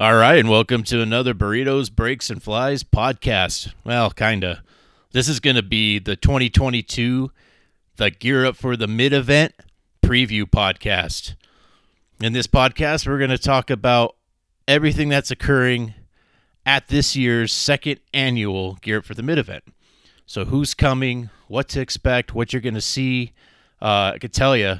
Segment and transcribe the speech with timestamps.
[0.00, 3.74] All right, and welcome to another Burritos, Breaks, and Flies podcast.
[3.82, 4.62] Well, kinda.
[5.10, 7.32] This is going to be the 2022,
[7.96, 9.56] the Gear Up for the Mid event
[10.00, 11.34] preview podcast.
[12.22, 14.14] In this podcast, we're going to talk about
[14.68, 15.94] everything that's occurring
[16.64, 19.64] at this year's second annual Gear Up for the Mid event.
[20.26, 23.32] So, who's coming, what to expect, what you're going to see.
[23.82, 24.78] Uh, I could tell you,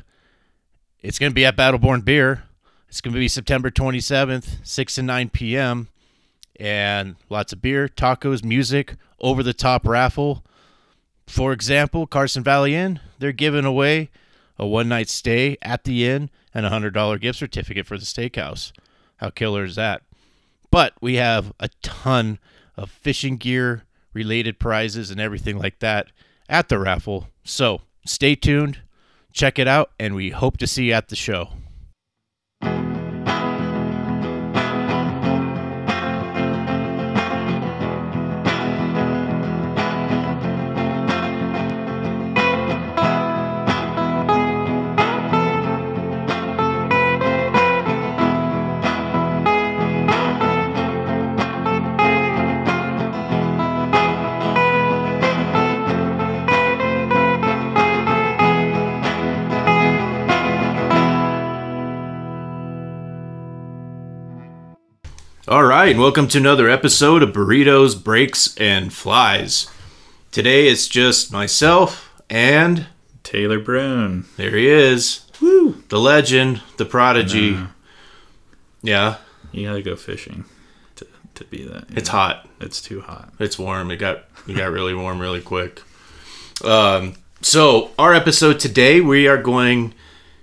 [1.02, 2.44] it's going to be at Battleborn Beer.
[2.88, 5.88] It's going to be September 27th, 6 to 9 p.m.
[6.58, 10.42] And lots of beer, tacos, music, over the top raffle.
[11.26, 14.08] For example, Carson Valley Inn, they're giving away
[14.58, 18.72] a one night stay at the inn and a $100 gift certificate for the steakhouse.
[19.16, 20.02] How killer is that?
[20.70, 22.38] But we have a ton
[22.74, 23.84] of fishing gear
[24.14, 26.08] related prizes and everything like that
[26.48, 27.28] at the raffle.
[27.44, 28.80] So stay tuned,
[29.32, 31.50] check it out, and we hope to see you at the show.
[65.82, 69.70] Right, and welcome to another episode of Burritos, Breaks, and Flies.
[70.32, 72.86] Today it's just myself and
[73.22, 74.24] Taylor Brown.
[74.36, 75.84] there he is, Woo!
[75.88, 77.52] the legend, the prodigy.
[77.52, 77.66] Nah.
[78.82, 79.16] Yeah,
[79.52, 80.46] You gotta go fishing
[80.96, 81.84] to, to be that.
[81.90, 82.18] it's know?
[82.18, 82.48] hot.
[82.60, 83.32] It's too hot.
[83.38, 83.92] It's warm.
[83.92, 85.82] It got it got really warm really quick.
[86.64, 89.94] Um, so our episode today, we are going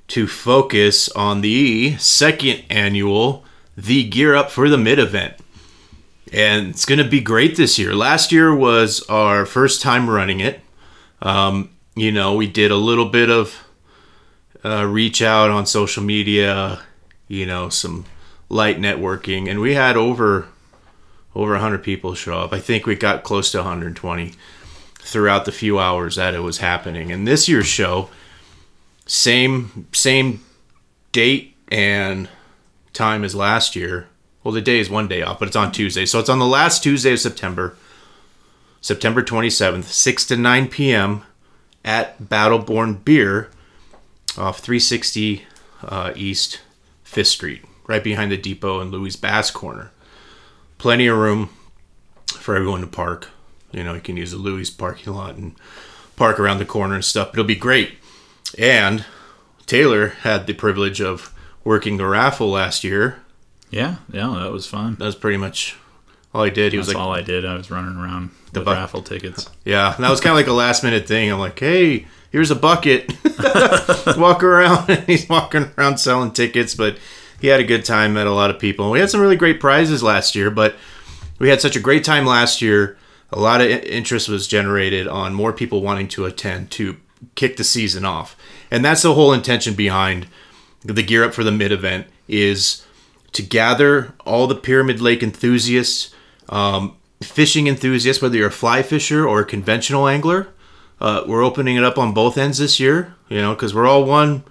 [0.08, 3.45] to focus on the second annual
[3.78, 5.36] the Gear Up for the Mid event,
[6.32, 7.96] and it's going to be great this year.
[7.96, 10.62] Last year was our first time running it.
[11.22, 13.64] Um, you know, we did a little bit of
[14.64, 16.82] uh, reach out on social media,
[17.28, 18.06] you know, some
[18.50, 20.48] light networking, and we had over
[21.36, 22.54] over 100 people show up.
[22.54, 24.34] I think we got close to 120
[25.00, 27.12] throughout the few hours that it was happening.
[27.12, 28.10] And this year's show,
[29.06, 30.44] same same
[31.12, 32.30] date and
[32.96, 34.08] time as last year.
[34.44, 36.06] Well, the day is one day off, but it's on Tuesday.
[36.06, 37.78] So it's on the last Tuesday of September,
[38.82, 41.24] September 27th, 6 to 9 p.m.
[41.84, 43.50] at Battleborn Beer
[44.38, 45.44] off 360
[45.84, 46.62] uh, East
[47.06, 49.92] 5th Street, right behind the depot and Louis Basque Corner
[50.78, 51.50] plenty of room
[52.28, 53.30] for everyone to park.
[53.72, 55.56] You know, you can use the Louis parking lot and
[56.16, 57.30] park around the corner and stuff.
[57.30, 57.98] It'll be great.
[58.58, 59.06] And
[59.66, 61.34] Taylor had the privilege of
[61.66, 63.22] working the raffle last year.
[63.70, 64.96] Yeah, yeah, that was fun.
[65.00, 65.76] That was pretty much
[66.34, 66.72] all he did.
[66.72, 67.46] He was That's like, all I did.
[67.46, 69.50] I was running around with bu- raffle tickets.
[69.66, 71.30] yeah, that was kind of like a last minute thing.
[71.30, 73.12] I'm like, hey, here's a bucket.
[74.18, 74.90] Walk around.
[74.90, 76.98] And he's walking around selling tickets, but
[77.42, 78.14] he had a good time.
[78.14, 78.92] Met a lot of people.
[78.92, 80.76] We had some really great prizes last year, but
[81.40, 82.98] we had such a great time last year.
[83.32, 86.98] A lot of interest was generated on more people wanting to attend to
[87.34, 88.38] kick the season off,
[88.70, 90.28] and that's the whole intention behind
[90.94, 92.86] the Gear Up for the Mid event is
[93.34, 96.14] to gather all the Pyramid Lake enthusiasts,
[96.50, 100.48] um, fishing enthusiasts, whether you're a fly fisher or a conventional angler.
[101.02, 104.06] Uh, we're opening it up on both ends this year, you know, because we're all
[104.06, 104.44] one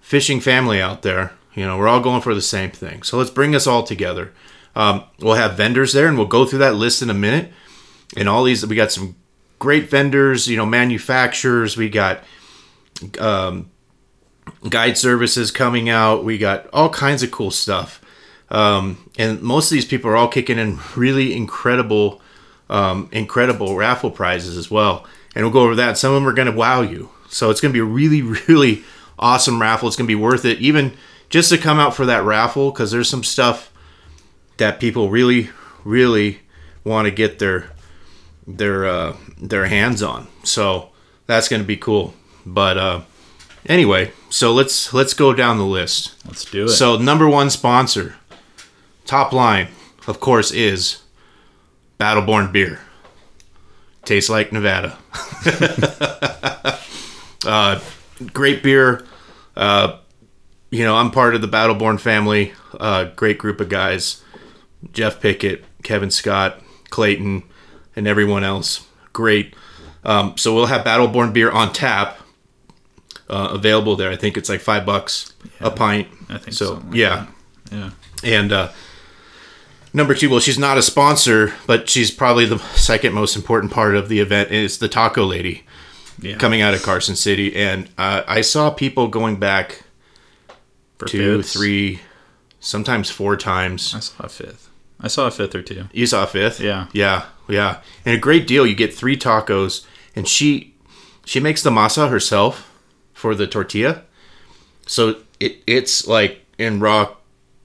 [0.00, 1.32] fishing family out there.
[1.54, 3.02] You know, we're all going for the same thing.
[3.02, 4.32] So let's bring us all together.
[4.76, 7.52] Um, we'll have vendors there, and we'll go through that list in a minute.
[8.16, 9.14] And all these, we got some
[9.58, 11.76] great vendors, you know, manufacturers.
[11.76, 12.24] We got
[13.18, 13.70] um,
[14.68, 16.24] guide services coming out.
[16.24, 18.00] We got all kinds of cool stuff.
[18.50, 22.20] Um, and most of these people are all kicking in really incredible,
[22.68, 25.06] um, incredible raffle prizes as well.
[25.34, 25.98] And we'll go over that.
[25.98, 27.10] Some of them are going to wow you.
[27.28, 28.84] So it's going to be a really, really
[29.18, 29.88] awesome raffle.
[29.88, 30.92] It's going to be worth it, even
[31.30, 33.72] just to come out for that raffle, because there's some stuff
[34.58, 35.50] that people really,
[35.84, 36.40] really
[36.84, 37.70] want to get their
[38.46, 40.28] their uh, their hands on.
[40.44, 40.90] So
[41.26, 42.14] that's going to be cool.
[42.46, 43.00] But uh,
[43.66, 46.14] anyway, so let's let's go down the list.
[46.26, 46.70] Let's do it.
[46.70, 48.16] So number one sponsor,
[49.04, 49.68] top line,
[50.06, 51.02] of course, is
[51.98, 52.80] Battleborn Beer.
[54.04, 54.98] Tastes like Nevada.
[57.46, 57.80] uh,
[58.32, 59.04] great beer.
[59.56, 59.98] Uh,
[60.70, 62.52] you know, I'm part of the Battleborn family.
[62.78, 64.22] Uh, great group of guys.
[64.92, 66.60] Jeff Pickett, Kevin Scott,
[66.90, 67.44] Clayton,
[67.96, 68.86] and everyone else.
[69.12, 69.54] Great.
[70.04, 72.18] Um, so we'll have Battleborn beer on tap,
[73.28, 74.10] uh, available there.
[74.10, 76.08] I think it's like five bucks a pint.
[76.28, 76.74] I think so.
[76.74, 77.26] like yeah,
[77.70, 77.76] that.
[77.76, 77.90] Yeah.
[78.38, 78.68] and uh,
[79.96, 83.94] Number two, well, she's not a sponsor, but she's probably the second most important part
[83.94, 84.50] of the event.
[84.50, 85.62] Is the Taco Lady
[86.20, 86.36] Yeah.
[86.36, 89.84] coming out of Carson City, and uh, I saw people going back
[90.98, 91.52] For two, fifths.
[91.52, 92.00] three,
[92.58, 93.94] sometimes four times.
[93.94, 94.68] I saw a fifth.
[95.00, 95.84] I saw a fifth or two.
[95.92, 96.58] You saw a fifth?
[96.60, 96.86] Yeah.
[96.92, 97.78] Yeah, yeah.
[98.04, 98.66] And a great deal.
[98.66, 99.86] You get three tacos,
[100.16, 100.74] and she
[101.24, 102.68] she makes the masa herself
[103.24, 104.02] for the tortilla.
[104.86, 107.14] So it it's like in raw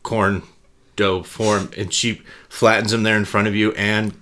[0.04, 0.44] corn
[0.96, 4.14] dough form, and she flattens them there in front of you and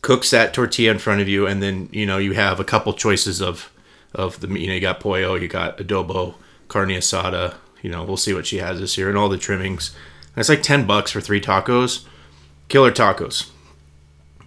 [0.00, 2.92] cooks that tortilla in front of you, and then you know you have a couple
[2.92, 3.70] choices of
[4.12, 6.34] of the you know you got pollo, you got adobo,
[6.66, 7.54] carne asada.
[7.80, 9.94] You know we'll see what she has this year, and all the trimmings.
[10.34, 12.04] And it's like ten bucks for three tacos.
[12.66, 13.48] Killer tacos.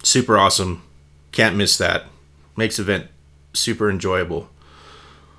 [0.02, 0.82] Super awesome.
[1.32, 2.04] Can't miss that.
[2.54, 3.06] Makes event
[3.54, 4.50] super enjoyable.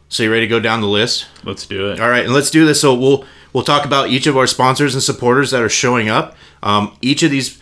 [0.10, 1.28] So you ready to go down the list?
[1.44, 2.00] Let's do it.
[2.00, 2.80] All right, and let's do this.
[2.82, 6.36] So we'll we'll talk about each of our sponsors and supporters that are showing up.
[6.64, 7.60] Um, each of these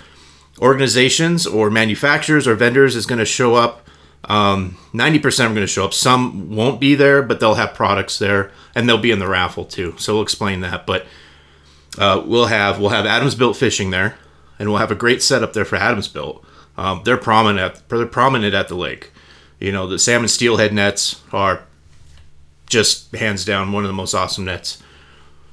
[0.59, 3.87] organizations or manufacturers or vendors is going to show up.
[4.25, 5.93] Um, 90% are going to show up.
[5.93, 9.65] Some won't be there, but they'll have products there, and they'll be in the raffle
[9.65, 9.95] too.
[9.97, 10.85] So we'll explain that.
[10.85, 11.05] But
[11.97, 14.17] uh, we'll have we'll have Adams Built Fishing there,
[14.59, 16.43] and we'll have a great setup there for Adams Built.
[16.77, 17.59] Um, they're prominent.
[17.59, 19.11] At, they're prominent at the lake.
[19.59, 21.63] You know the salmon steelhead nets are
[22.67, 24.81] just hands down one of the most awesome nets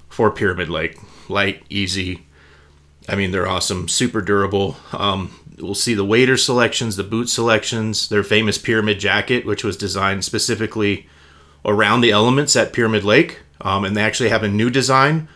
[0.09, 0.99] for Pyramid Lake.
[1.29, 2.27] Light, easy.
[3.09, 4.77] I mean, they're awesome, super durable.
[4.93, 9.77] Um, we'll see the wader selections, the boot selections, their famous Pyramid jacket, which was
[9.77, 11.07] designed specifically
[11.65, 13.41] around the elements at Pyramid Lake.
[13.61, 15.29] Um, and they actually have a new design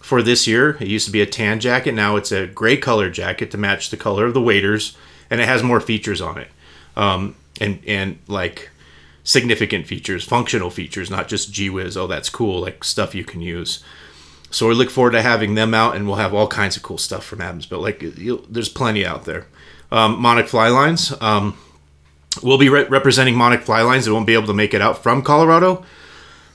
[0.00, 0.76] for this year.
[0.80, 3.90] It used to be a tan jacket, now it's a gray color jacket to match
[3.90, 4.96] the color of the waders,
[5.28, 6.48] and it has more features on it.
[6.96, 8.70] Um, and and like
[9.28, 11.98] significant features, functional features, not just gee whiz.
[11.98, 13.84] Oh, that's cool, like stuff you can use.
[14.50, 16.96] So we look forward to having them out, and we'll have all kinds of cool
[16.96, 17.66] stuff from Adams.
[17.66, 19.46] But like, there's plenty out there.
[19.92, 21.12] Um, Monarch Fly Lines.
[21.20, 21.58] Um,
[22.42, 24.06] we'll be re- representing Monarch Fly Lines.
[24.06, 25.84] They won't be able to make it out from Colorado.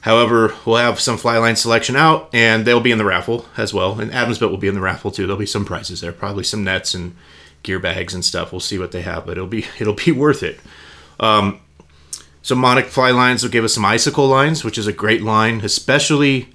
[0.01, 3.71] However, we'll have some fly line selection out, and they'll be in the raffle as
[3.71, 3.99] well.
[3.99, 5.27] And Adams Adamsville will be in the raffle too.
[5.27, 7.15] There'll be some prizes there, probably some nets and
[7.61, 8.51] gear bags and stuff.
[8.51, 10.59] We'll see what they have, but it'll be it'll be worth it.
[11.19, 11.61] Um,
[12.43, 15.61] so Monarch Fly Lines will give us some icicle lines, which is a great line,
[15.63, 16.49] especially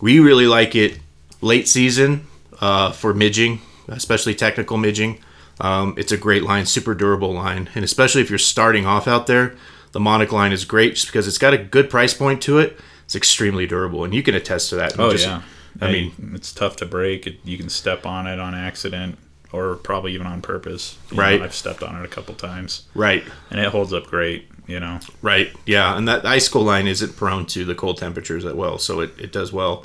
[0.00, 1.00] we really like it
[1.40, 2.26] late season
[2.60, 5.18] uh, for midging, especially technical midging.
[5.60, 9.26] Um, it's a great line, super durable line, and especially if you're starting off out
[9.26, 9.56] there,
[9.92, 12.78] the Monarch line is great just because it's got a good price point to it.
[13.04, 14.98] It's extremely durable, and you can attest to that.
[14.98, 15.42] Oh Just- yeah.
[15.80, 17.26] I mean- it's tough to break.
[17.26, 19.18] It, you can step on it on accident
[19.52, 20.98] or probably even on purpose.
[21.10, 21.40] You know, Right.
[21.42, 24.48] I've stepped on it a couple times, right, and it holds up great.
[24.66, 24.98] You know.
[25.22, 28.78] right, yeah, and that ice icicle line isn't prone to the cold temperatures as well,
[28.78, 29.84] so it, it does well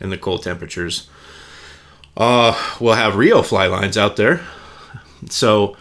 [0.00, 1.08] in the cold temperatures.
[2.16, 4.40] Uh, we'll have Rio fly lines out there.
[5.28, 5.76] So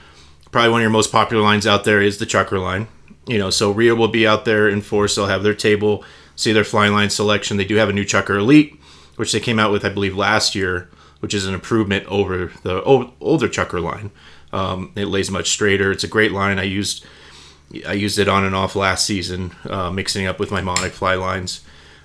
[0.52, 2.88] probably one of your most popular lines out there is the Chucker line.
[3.28, 5.16] You know, so Rio will be out there in force.
[5.16, 6.04] They'll have their table,
[6.36, 7.58] see their flying line selection.
[7.58, 8.80] They do have a new Chucker Elite,
[9.16, 10.90] which they came out with, I believe, last year,
[11.20, 14.12] which is an improvement over the o- older Chucker line.
[14.54, 15.92] Um, it lays much straighter.
[15.92, 16.60] It's a great line.
[16.60, 17.06] I used
[17.86, 21.16] I used it on and off last season, uh, mixing up with my Monarch fly
[21.16, 21.62] lines.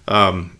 [0.08, 0.56] Um,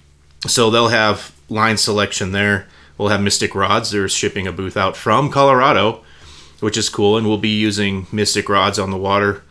[0.47, 2.67] so they'll have line selection there.
[2.97, 3.91] We'll have Mystic rods.
[3.91, 6.02] They're shipping a booth out from Colorado,
[6.61, 9.43] which is cool, and we'll be using Mystic rods on the water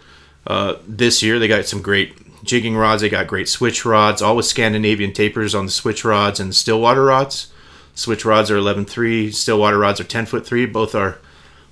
[0.46, 1.40] uh, this year.
[1.40, 3.02] They got some great jigging rods.
[3.02, 6.56] They got great switch rods, all with Scandinavian tapers on the switch rods and the
[6.56, 7.52] Stillwater rods.
[7.96, 10.66] Switch rods are 11.3, Stillwater rods are 10 foot 3.
[10.68, 11.18] Both are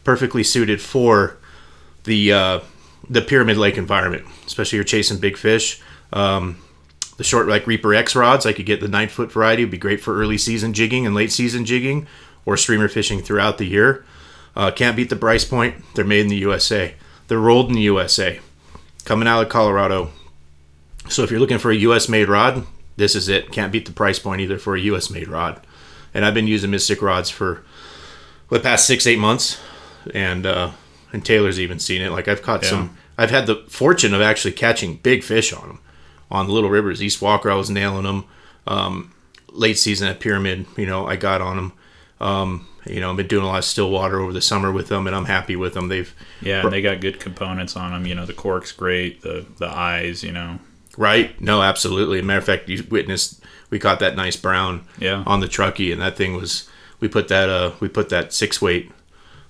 [0.03, 1.37] perfectly suited for
[2.03, 2.59] the uh,
[3.09, 5.81] the Pyramid Lake environment, especially you're chasing big fish.
[6.13, 6.61] Um,
[7.17, 9.77] the short like Reaper X rods, I could get the nine foot variety, would be
[9.77, 12.07] great for early season jigging and late season jigging
[12.45, 14.05] or streamer fishing throughout the year.
[14.55, 15.75] Uh, can't beat the price point.
[15.93, 16.95] They're made in the USA.
[17.27, 18.39] They're rolled in the USA,
[19.03, 20.11] coming out of Colorado.
[21.09, 23.51] So if you're looking for a US made rod, this is it.
[23.51, 25.61] Can't beat the price point either for a US made rod.
[26.13, 27.63] And I've been using Mystic rods for
[28.49, 29.59] the past six eight months,
[30.13, 30.71] and uh,
[31.13, 32.11] and Taylor's even seen it.
[32.11, 32.69] Like I've caught Yeah.
[32.69, 32.97] some.
[33.17, 35.79] I've had the fortune of actually catching big fish on them,
[36.29, 37.01] on the little rivers.
[37.01, 38.25] East Walker, I was nailing them.
[38.67, 39.11] Um,
[39.51, 41.73] late season at Pyramid, you know, I got on them.
[42.19, 44.87] Um, you know, I've been doing a lot of still water over the summer with
[44.87, 45.87] them, and I'm happy with them.
[45.87, 48.05] They've Yeah, and they got good components on them.
[48.05, 49.21] You know, the cork's great.
[49.21, 50.23] The the eyes.
[50.23, 50.59] You know.
[50.97, 51.39] Right?
[51.39, 52.21] No, absolutely.
[52.23, 55.23] matter of fact, you witnessed we caught that nice brown Yeah.
[55.27, 56.67] on the truckee, and that thing was
[56.99, 58.91] we put that uh we put that six weight,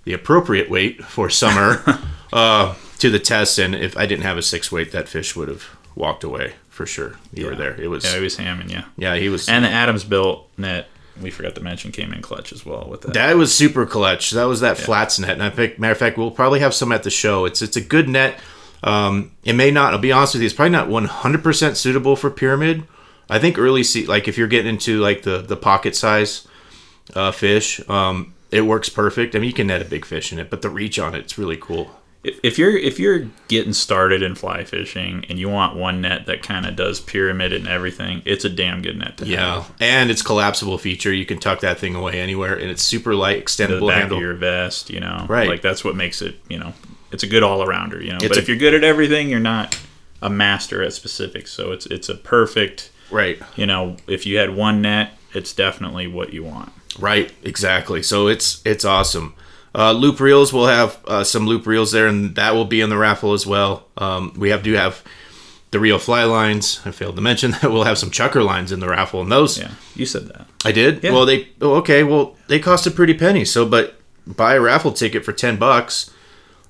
[0.08, 1.84] the appropriate weight for summer,
[2.34, 5.50] uh, to the test, and if I didn't have a six weight, that fish would
[5.50, 7.18] have walked away for sure.
[7.34, 7.80] You were there.
[7.80, 8.72] It was Yeah, yeah, he was hamming.
[8.72, 8.86] Yeah.
[8.96, 10.88] Yeah, he was And the Adams built net
[11.22, 13.14] we forgot to mention came in clutch as well with that.
[13.16, 14.32] That was super clutch.
[14.32, 16.92] That was that flats net, and I think, matter of fact, we'll probably have some
[16.92, 17.46] at the show.
[17.46, 18.40] It's it's a good net.
[18.84, 19.94] Um, it may not.
[19.94, 20.46] I'll be honest with you.
[20.46, 22.84] It's probably not one hundred percent suitable for pyramid.
[23.30, 26.48] I think early sea, like if you're getting into like the the pocket size
[27.14, 29.36] uh, fish, um, it works perfect.
[29.36, 31.38] I mean, you can net a big fish in it, but the reach on it's
[31.38, 31.92] really cool.
[32.24, 36.26] if, if you're if you're getting started in fly fishing and you want one net
[36.26, 39.74] that kind of does pyramid and everything, it's a damn good net to Yeah, have.
[39.80, 41.14] Yeah, and it's collapsible feature.
[41.14, 43.82] You can tuck that thing away anywhere, and it's super light, extendable.
[43.82, 44.18] The back handle.
[44.18, 45.48] of your vest, you know, Right.
[45.50, 46.74] Like that's what makes it, you know,
[47.12, 48.18] it's a good all arounder, you know.
[48.18, 49.78] It's but a- if you're good at everything, you're not
[50.22, 51.52] a master at specifics.
[51.52, 56.08] So it's it's a perfect, Right, you know, if you had one net, it's definitely
[56.08, 56.72] what you want.
[57.00, 58.04] Right, exactly.
[58.04, 59.34] So it's it's awesome.
[59.76, 62.90] Uh, loop reels, we'll have uh, some loop reels there, and that will be in
[62.90, 63.86] the raffle as well.
[63.98, 65.04] Um, we have do have
[65.72, 66.82] the Rio fly lines.
[66.86, 69.60] I failed to mention that we'll have some chucker lines in the raffle, and those
[69.60, 70.48] Yeah, you said that.
[70.66, 71.04] I did.
[71.04, 71.12] Yeah.
[71.12, 72.04] Well, they oh, okay.
[72.04, 73.46] Well, they cost a pretty penny.
[73.46, 76.12] So, but buy a raffle ticket for ten bucks.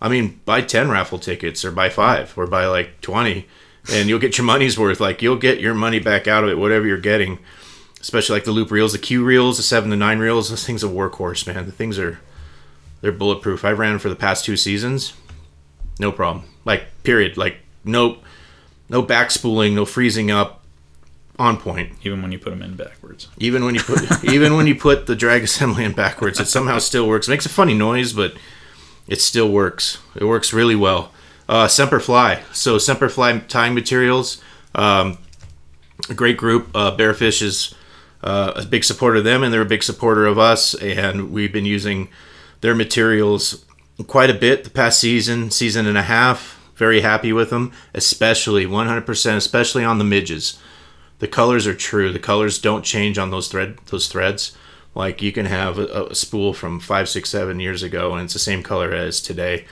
[0.01, 3.47] I mean, buy ten raffle tickets or buy five or buy like twenty,
[3.91, 4.99] and you'll get your money's worth.
[4.99, 7.39] Like you'll get your money back out of it, whatever you're getting.
[8.07, 10.49] Especially like the loop reels, the Q reels, the seven to nine reels.
[10.49, 11.65] Those things are workhorse, man.
[11.65, 12.21] The things are
[13.01, 13.65] they're bulletproof.
[13.65, 15.11] I ran for the past two seasons,
[15.99, 16.45] no problem.
[16.63, 17.35] Like period.
[17.35, 18.19] Like no
[18.87, 20.63] no back spooling, no freezing up,
[21.37, 21.91] on point.
[22.01, 23.27] Even when you put them in backwards.
[23.39, 26.77] Even when you put even when you put the drag assembly in backwards, it somehow
[26.77, 27.27] still works.
[27.27, 28.35] It makes a funny noise, but
[29.05, 29.97] it still works.
[30.15, 31.11] It works really well.
[31.49, 32.41] Uh, Semper Fly.
[32.53, 34.41] So Semper Fly tying materials.
[34.73, 35.17] Um,
[36.09, 36.69] a great group.
[36.73, 37.75] Uh, Bearfish is
[38.23, 40.73] uh, a big supporter of them, and they're a big supporter of us.
[40.75, 42.09] And we've been using
[42.61, 43.65] their materials
[44.07, 46.55] quite a bit the past season, season and a half.
[46.75, 50.59] Very happy with them, especially 100%, especially on the midges
[51.19, 52.11] the colors are true.
[52.11, 54.55] The colors don't change on those thread those threads.
[54.95, 58.33] Like you can have a, a spool from five, six, seven years ago, and it's
[58.33, 59.65] the same color as today.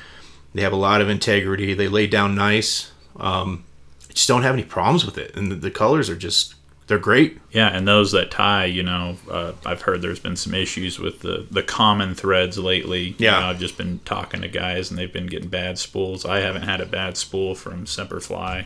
[0.53, 1.73] They have a lot of integrity.
[1.73, 2.91] They lay down nice.
[3.17, 3.65] Um,
[4.09, 6.55] just don't have any problems with it, and the, the colors are just
[6.88, 7.39] they're great.
[7.51, 11.22] Yeah, and those that tie, you know, uh, I've heard there's been some issues with
[11.22, 13.10] the, the common threads lately.
[13.10, 13.39] You Yeah.
[13.39, 16.25] know, I've just been talking to guys and they've been getting bad spools.
[16.25, 18.65] I haven't had a bad spool from Semperfly.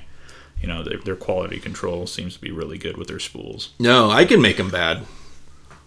[0.62, 3.70] You know, their, their quality control seems to be really good with their spools.
[3.80, 5.04] No, I can make them bad.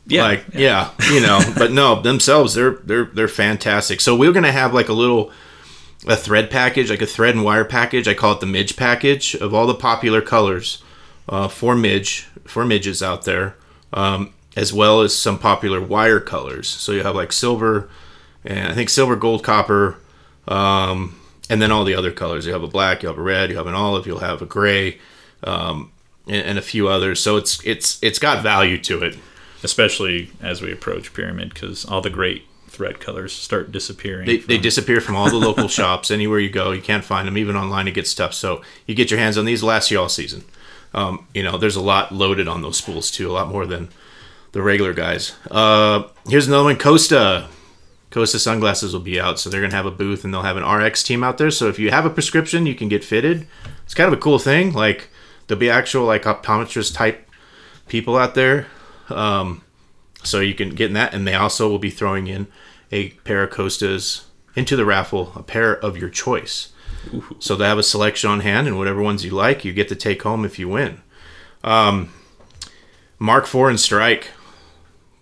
[0.06, 0.90] Yeah, like yeah.
[1.12, 4.92] you know but no themselves they're they're they're fantastic so we're gonna have like a
[4.92, 5.30] little
[6.08, 9.36] a thread package like a thread and wire package i call it the midge package
[9.36, 10.82] of all the popular colors
[11.28, 13.56] uh, for midge for midges out there
[13.92, 17.88] um, as well as some popular wire colors so you have like silver
[18.44, 19.96] and i think silver gold copper
[20.48, 23.50] um, and then all the other colors you have a black you have a red
[23.50, 24.98] you have an olive you'll have a gray
[25.44, 25.90] um,
[26.26, 29.16] and, and a few others so it's it's it's got value to it
[29.62, 34.26] especially as we approach Pyramid because all the great thread colors start disappearing.
[34.26, 36.10] They, from- they disappear from all the local shops.
[36.10, 37.38] Anywhere you go, you can't find them.
[37.38, 38.34] Even online, it gets tough.
[38.34, 39.62] So you get your hands on these.
[39.62, 40.44] Last you all season.
[40.94, 43.30] Um, you know, there's a lot loaded on those spools too.
[43.30, 43.88] A lot more than
[44.52, 45.34] the regular guys.
[45.50, 46.78] Uh, here's another one.
[46.78, 47.48] Costa.
[48.10, 50.68] Costa sunglasses will be out, so they're gonna have a booth and they'll have an
[50.68, 51.50] RX team out there.
[51.50, 53.46] So if you have a prescription, you can get fitted.
[53.84, 54.72] It's kind of a cool thing.
[54.72, 55.08] Like
[55.46, 57.28] there'll be actual like optometrist type
[57.88, 58.66] people out there.
[59.08, 59.62] Um,
[60.24, 62.46] so you can get in that, and they also will be throwing in
[62.90, 66.71] a pair of Costas into the raffle, a pair of your choice.
[67.38, 69.96] So they have a selection on hand, and whatever ones you like, you get to
[69.96, 71.02] take home if you win.
[71.64, 72.12] Um,
[73.18, 74.28] Mark Fore and Strike,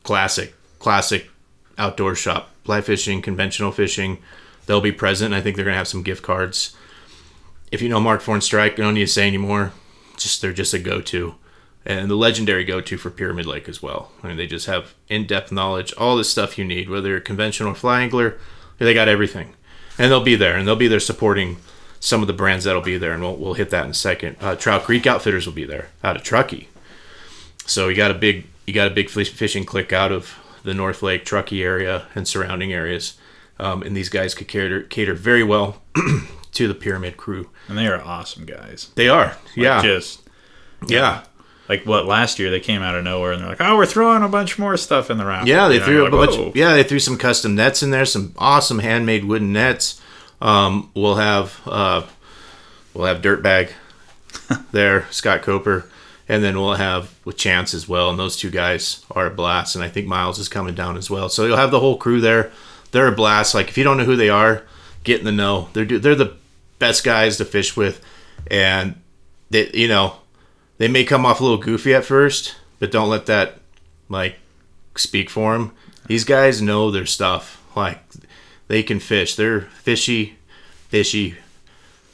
[0.03, 1.31] classic, classic
[1.79, 4.19] outdoor shop, fly fishing, conventional fishing.
[4.67, 5.35] They'll be present.
[5.35, 6.77] I think they're gonna have some gift cards.
[7.73, 9.73] If you know Mark Fore and Strike, you don't need to say anymore.
[10.17, 11.37] Just they're just a go-to
[11.85, 14.13] and the legendary go-to for Pyramid Lake as well.
[14.23, 17.23] I mean, they just have in-depth knowledge, all the stuff you need, whether you're a
[17.23, 18.39] conventional fly angler,
[18.79, 19.55] they got everything,
[19.99, 21.57] and they'll be there, and they'll be there supporting
[22.01, 24.37] some of the brands that'll be there, and we'll, we'll hit that in a second.
[24.41, 26.69] Uh, Trout Creek Outfitters will be there out of Truckee,
[27.67, 30.75] so you got a big you got a big fish- fishing click out of the
[30.75, 33.15] North Lake Truckee area and surrounding areas,
[33.59, 35.83] um, and these guys could cater cater very well
[36.53, 37.51] to the Pyramid crew.
[37.69, 38.91] and they are awesome guys.
[38.95, 40.23] They are, yeah, Just
[40.89, 41.23] yeah.
[41.69, 44.23] like what last year they came out of nowhere and they're like, oh, we're throwing
[44.23, 45.49] a bunch more stuff in the raffle.
[45.49, 46.37] Yeah, they You threw a like, bunch.
[46.39, 50.00] "Whoa." Yeah, they threw some custom nets in there, some awesome handmade wooden nets.
[50.41, 52.07] Um, we'll have uh,
[52.95, 53.73] we'll have Dirtbag
[54.73, 55.89] there, Scott Coper,
[56.29, 58.11] and then we'll have with Chance as well.
[58.11, 59.75] And those two guys are a blast.
[59.75, 61.29] And I think Miles is coming down as well.
[61.29, 62.51] So you'll have the whole crew there.
[62.93, 63.55] They're a blast.
[63.55, 64.65] Like if you don't know who they are,
[65.05, 65.69] get in the know.
[65.73, 66.37] They're they're the
[66.79, 68.05] best guys to fish with,
[68.51, 69.01] and
[69.51, 70.17] they you know
[70.79, 73.61] they may come off a little goofy at first, but don't let that
[74.09, 74.37] like
[74.97, 75.73] speak for them.
[76.07, 77.63] These guys know their stuff.
[77.77, 78.03] Like
[78.71, 79.35] they can fish.
[79.35, 80.37] They're fishy,
[80.89, 81.35] fishy,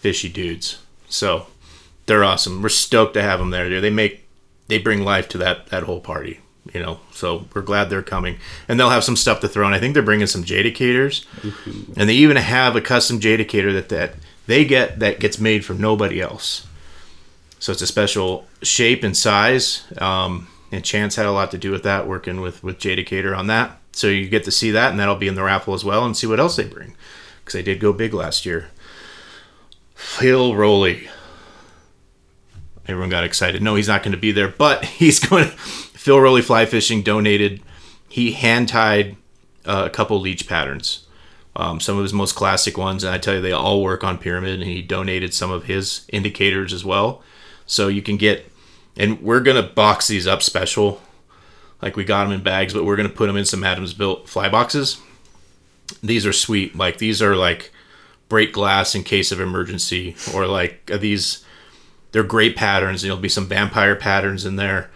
[0.00, 0.78] fishy dudes.
[1.06, 1.48] So
[2.06, 2.62] they're awesome.
[2.62, 3.78] We're stoked to have them there.
[3.78, 4.26] They make
[4.68, 6.40] they bring life to that that whole party.
[6.72, 9.74] You know, so we're glad they're coming, and they'll have some stuff to throw in.
[9.74, 11.26] I think they're bringing some jadicators,
[11.96, 14.14] and they even have a custom jadicator that that
[14.46, 16.66] they get that gets made from nobody else.
[17.58, 19.84] So it's a special shape and size.
[19.98, 23.46] Um, and Chance had a lot to do with that, working with with Jadicator on
[23.48, 23.78] that.
[23.96, 26.14] So you get to see that, and that'll be in the raffle as well, and
[26.14, 26.94] see what else they bring,
[27.40, 28.68] because they did go big last year.
[29.94, 31.08] Phil Rowley.
[32.86, 33.62] Everyone got excited.
[33.62, 35.50] No, he's not going to be there, but he's going to.
[35.50, 37.62] Phil Rowley Fly Fishing donated.
[38.06, 39.16] He hand tied
[39.64, 41.06] uh, a couple leech patterns.
[41.56, 44.18] Um, some of his most classic ones, and I tell you, they all work on
[44.18, 44.60] Pyramid.
[44.60, 47.22] And he donated some of his indicators as well,
[47.64, 48.52] so you can get.
[48.94, 51.00] And we're gonna box these up special,
[51.82, 54.28] like we got them in bags, but we're gonna put them in some Adams built
[54.28, 54.98] fly boxes.
[56.02, 56.76] These are sweet.
[56.76, 57.72] Like these are like
[58.28, 61.44] break glass in case of emergency, or like uh, these.
[62.12, 63.02] They're great patterns.
[63.02, 64.90] There'll be some vampire patterns in there,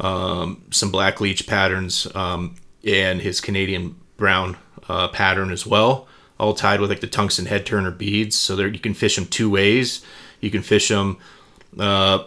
[0.00, 4.56] um, some black leech patterns, um, and his Canadian brown
[4.88, 6.08] uh, pattern as well.
[6.38, 9.26] All tied with like the tungsten head turner beads, so there you can fish them
[9.26, 10.04] two ways.
[10.40, 11.18] You can fish them,
[11.78, 12.24] uh,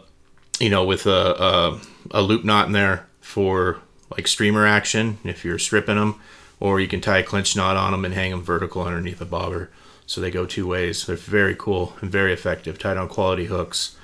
[0.59, 5.43] you know, with a, a a loop knot in there for like streamer action if
[5.43, 6.19] you're stripping them,
[6.59, 9.25] or you can tie a clinch knot on them and hang them vertical underneath a
[9.25, 9.69] bobber.
[10.05, 11.05] So they go two ways.
[11.05, 12.79] They're very cool and very effective.
[12.79, 13.97] Tied on quality hooks.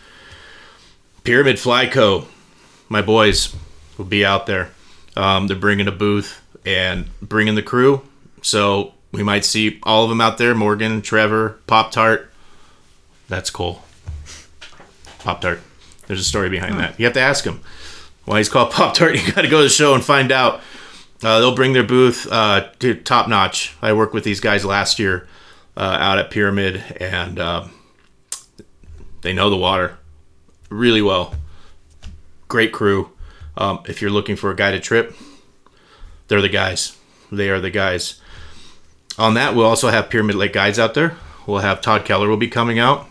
[1.24, 2.28] Pyramid Fly Co.
[2.90, 3.56] My boys
[3.98, 4.72] will be out there.
[5.16, 8.02] Um, they're bringing a booth and bringing the crew.
[8.42, 12.30] So we might see all of them out there Morgan, Trevor, Pop Tart.
[13.30, 13.84] That's cool.
[15.20, 15.62] Pop Tart.
[16.08, 17.00] There's a story behind that.
[17.00, 17.62] You have to ask him
[18.26, 19.16] why he's called Pop Tart.
[19.16, 20.62] You got to go to the show and find out.
[21.22, 23.76] Uh, they'll bring their booth uh, to top notch.
[23.82, 25.28] I worked with these guys last year
[25.78, 27.68] uh, out at Pyramid, and uh,
[29.22, 29.98] they know the water
[30.70, 31.34] really well.
[32.48, 33.12] Great crew.
[33.56, 35.16] Um, if you're looking for a guided trip,
[36.28, 36.98] they're the guys.
[37.32, 38.20] They are the guys.
[39.18, 41.16] On that, we'll also have Pyramid Lake Guides out there.
[41.46, 43.08] We'll have Todd Keller will be coming out.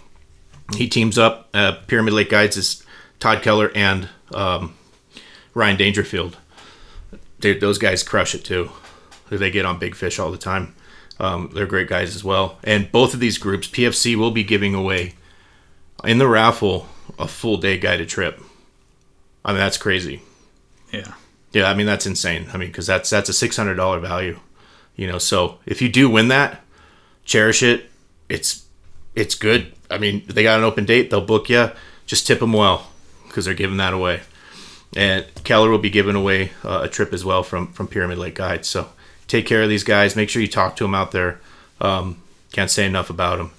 [0.77, 1.49] He teams up.
[1.55, 2.85] Uh, Pyramid Lake Guides is
[3.21, 4.75] Todd Keller and um,
[5.55, 6.37] Ryan Dangerfield.
[7.41, 8.71] They, those guys crush it too.
[9.31, 10.75] They get on big fish all the time.
[11.19, 12.59] Um, they're great guys as well.
[12.65, 15.15] And both of these groups, PFC will be giving away
[16.05, 16.89] in the raffle
[17.19, 18.41] a full day guided trip.
[19.45, 20.23] I mean, that's crazy.
[20.93, 21.15] Yeah.
[21.53, 22.49] Yeah, I mean that's insane.
[22.53, 24.39] I mean, because that's that's a six hundred dollar value,
[24.97, 25.19] you know.
[25.19, 26.63] So if you do win that,
[27.25, 27.91] cherish it.
[28.29, 28.65] It's
[29.15, 29.73] it's good.
[29.91, 31.11] I mean, they got an open date.
[31.11, 31.71] They'll book you.
[32.07, 32.91] Just tip them well
[33.27, 34.23] because they're giving that away.
[34.95, 38.35] And Keller will be giving away uh, a trip as well from from Pyramid Lake
[38.35, 38.69] Guides.
[38.69, 38.89] So
[39.27, 40.17] take care of these guys.
[40.17, 41.41] Make sure you talk to them out there.
[41.81, 43.51] Um, can't say enough about them.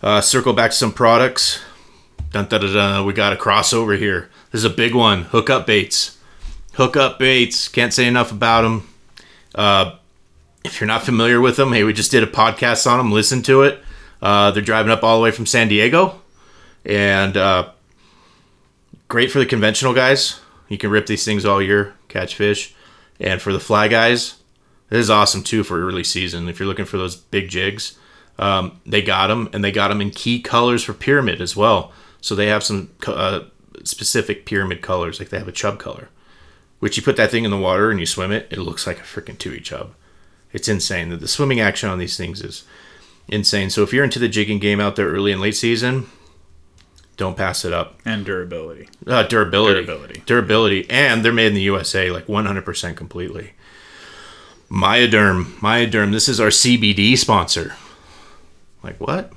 [0.00, 1.60] Uh, circle back to some products.
[2.30, 3.04] Dun, dun, dun, dun.
[3.04, 4.30] We got a crossover here.
[4.50, 5.24] This is a big one.
[5.24, 6.18] Hookup baits.
[6.74, 7.68] Hookup baits.
[7.68, 8.88] Can't say enough about them.
[9.54, 9.96] Uh,
[10.64, 13.12] if you're not familiar with them, hey, we just did a podcast on them.
[13.12, 13.82] Listen to it.
[14.20, 16.20] Uh, they're driving up all the way from San Diego,
[16.86, 17.70] and uh,
[19.08, 20.40] great for the conventional guys.
[20.72, 22.74] You can rip these things all year, catch fish,
[23.20, 24.36] and for the fly guys,
[24.88, 26.48] this is awesome too for early season.
[26.48, 27.98] If you're looking for those big jigs,
[28.38, 31.92] um, they got them, and they got them in key colors for pyramid as well.
[32.20, 33.40] So they have some uh,
[33.84, 36.08] specific pyramid colors, like they have a chub color,
[36.78, 38.98] which you put that thing in the water and you swim it, it looks like
[38.98, 39.94] a freaking tui chub.
[40.52, 41.08] It's insane.
[41.08, 42.64] The, the swimming action on these things is
[43.28, 43.70] insane.
[43.70, 46.06] So if you're into the jigging game out there early and late season,
[47.22, 48.00] don't pass it up.
[48.04, 48.88] And durability.
[49.06, 49.84] Uh, durability.
[49.84, 50.22] Durability.
[50.26, 50.90] Durability.
[50.90, 53.52] And they're made in the USA, like 100% completely.
[54.68, 55.44] Myoderm.
[55.60, 56.10] Myoderm.
[56.10, 57.76] This is our CBD sponsor.
[58.82, 59.32] Like, what?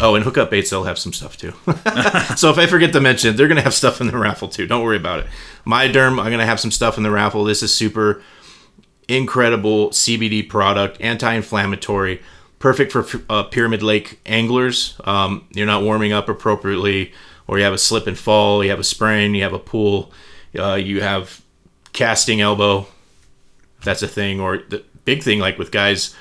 [0.00, 1.52] Oh, and hookup baits, they'll have some stuff too.
[2.36, 4.66] so if I forget to mention, they're going to have stuff in the raffle too.
[4.66, 5.26] Don't worry about it.
[5.64, 7.44] Myoderm, I'm going to have some stuff in the raffle.
[7.44, 8.20] This is super
[9.06, 12.20] incredible CBD product, anti inflammatory,
[12.62, 14.94] perfect for uh, Pyramid Lake anglers.
[15.04, 17.12] Um, you're not warming up appropriately,
[17.48, 20.12] or you have a slip and fall, you have a sprain, you have a pool,
[20.56, 21.42] uh, you have
[21.92, 22.86] casting elbow.
[23.82, 24.38] That's a thing.
[24.40, 26.14] Or the big thing, like with guys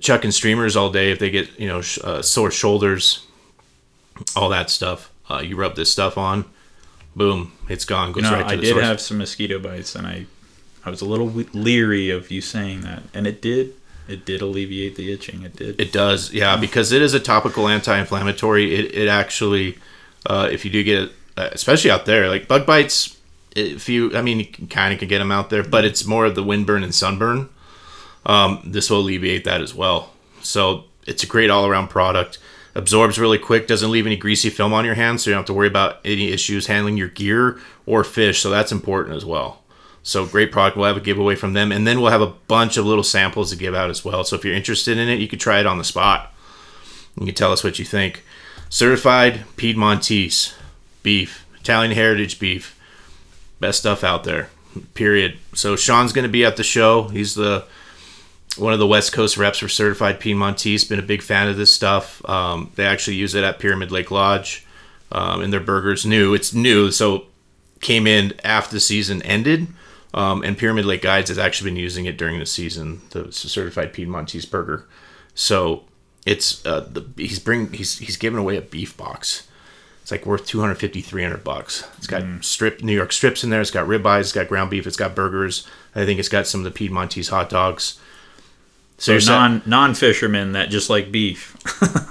[0.00, 3.26] chucking streamers all day, if they get, you know, sh- uh, sore shoulders,
[4.34, 6.46] all that stuff, uh, you rub this stuff on,
[7.14, 8.12] boom, it's gone.
[8.12, 8.84] Goes You know, right to I the did source.
[8.84, 10.24] have some mosquito bites, and I,
[10.86, 13.74] I was a little leery of you saying that, and it did,
[14.10, 15.42] it did alleviate the itching.
[15.42, 15.80] It did.
[15.80, 18.74] It does, yeah, because it is a topical anti-inflammatory.
[18.74, 19.78] It, it actually,
[20.26, 23.16] uh, if you do get, uh, especially out there, like bug bites,
[23.56, 26.26] if you, I mean, you kind of can get them out there, but it's more
[26.26, 27.48] of the windburn and sunburn.
[28.26, 30.12] Um, this will alleviate that as well.
[30.42, 32.38] So it's a great all around product.
[32.74, 35.46] Absorbs really quick, doesn't leave any greasy film on your hands, so you don't have
[35.46, 38.40] to worry about any issues handling your gear or fish.
[38.40, 39.59] So that's important as well.
[40.02, 40.76] So great product.
[40.76, 43.50] We'll have a giveaway from them, and then we'll have a bunch of little samples
[43.50, 44.24] to give out as well.
[44.24, 46.32] So if you're interested in it, you could try it on the spot.
[47.18, 48.24] You can tell us what you think.
[48.68, 50.54] Certified Piedmontese
[51.02, 52.78] beef, Italian heritage beef,
[53.58, 54.48] best stuff out there.
[54.94, 55.38] Period.
[55.54, 57.08] So Sean's going to be at the show.
[57.08, 57.66] He's the
[58.56, 60.84] one of the West Coast reps for Certified Piedmontese.
[60.84, 62.26] Been a big fan of this stuff.
[62.28, 64.66] Um, they actually use it at Pyramid Lake Lodge,
[65.12, 66.34] um, and their burgers new.
[66.34, 67.26] It's new, so
[67.80, 69.68] came in after the season ended.
[70.12, 73.92] Um, and Pyramid Lake Guides has actually been using it during the season, the certified
[73.92, 74.86] Piedmontese burger.
[75.34, 75.84] So
[76.26, 79.46] it's uh, the he's bring he's he's giving away a beef box.
[80.02, 81.88] It's like worth 250 300 bucks.
[81.98, 82.42] It's got mm.
[82.42, 83.60] strip New York strips in there.
[83.60, 84.20] It's got ribeyes.
[84.20, 84.86] It's got ground beef.
[84.86, 85.66] It's got burgers.
[85.94, 88.00] I think it's got some of the Piedmontese hot dogs.
[88.98, 91.56] So, so non non fishermen that just like beef.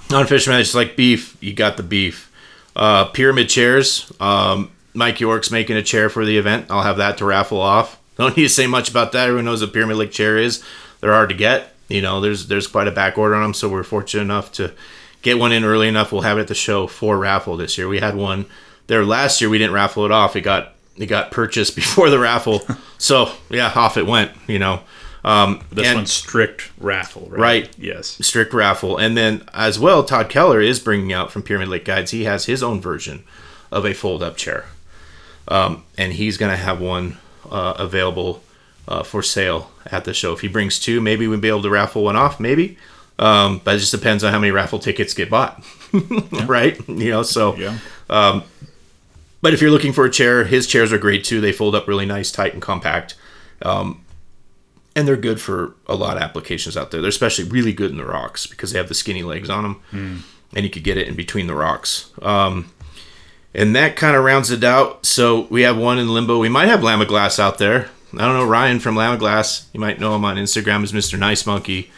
[0.09, 1.38] non fishermen that just like beef.
[1.41, 2.31] You got the beef.
[2.75, 4.12] Uh, pyramid chairs.
[4.19, 6.67] Um, Mike York's making a chair for the event.
[6.69, 7.97] I'll have that to raffle off.
[8.17, 9.29] Don't need to say much about that.
[9.29, 10.62] Everyone knows what Pyramid Lake chair is.
[10.99, 11.73] They're hard to get.
[11.88, 14.73] You know, there's there's quite a back order on them, so we're fortunate enough to
[15.21, 16.12] get one in early enough.
[16.12, 17.88] We'll have it at the show for raffle this year.
[17.88, 18.45] We had one
[18.88, 19.49] there last year.
[19.49, 20.35] We didn't raffle it off.
[20.35, 22.62] It got it got purchased before the raffle.
[22.97, 24.31] so yeah, off it went.
[24.47, 24.81] You know.
[25.23, 27.39] Um, this and, one's strict raffle, right?
[27.39, 27.77] right?
[27.77, 28.97] Yes, strict raffle.
[28.97, 32.12] And then as well, Todd Keller is bringing out from Pyramid Lake Guides.
[32.12, 33.23] He has his own version
[33.71, 34.65] of a fold-up chair,
[35.49, 37.17] um, and he's going to have one
[37.51, 38.41] uh, available
[38.88, 40.31] uh, for sale at the show.
[40.31, 42.77] If he brings two, maybe we'll be able to raffle one off, maybe.
[43.17, 45.63] Um, but it just depends on how many raffle tickets get bought,
[46.45, 46.79] right?
[46.88, 47.55] You know, so.
[47.57, 47.77] Yeah.
[48.09, 48.43] Um,
[49.41, 51.41] but if you're looking for a chair, his chairs are great too.
[51.41, 53.15] They fold up really nice, tight, and compact.
[53.62, 54.03] Um,
[54.95, 57.01] and they're good for a lot of applications out there.
[57.01, 59.81] They're especially really good in the rocks because they have the skinny legs on them,
[59.91, 60.21] mm.
[60.55, 62.12] and you could get it in between the rocks.
[62.21, 62.71] Um,
[63.53, 65.05] and that kind of rounds it out.
[65.05, 66.39] So we have one in limbo.
[66.39, 67.89] We might have Llama Glass out there.
[68.13, 69.67] I don't know Ryan from Llama Glass.
[69.73, 71.17] You might know him on Instagram as Mr.
[71.17, 71.91] Nice Monkey.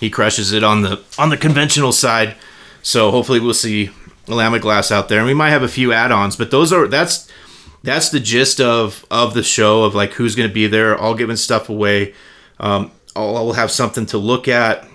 [0.00, 2.36] He crushes it on the on the conventional side.
[2.82, 3.90] So hopefully we'll see
[4.26, 6.36] Llama Glass out there, and we might have a few add-ons.
[6.36, 7.28] But those are that's
[7.82, 11.14] that's the gist of of the show of like who's going to be there, all
[11.14, 12.14] giving stuff away.
[12.58, 14.86] Um, I'll, I'll have something to look at,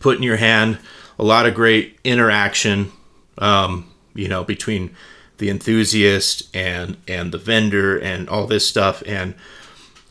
[0.00, 0.78] put in your hand.
[1.18, 2.90] A lot of great interaction,
[3.38, 4.94] um, you know, between
[5.42, 9.34] the enthusiast and and the vendor and all this stuff and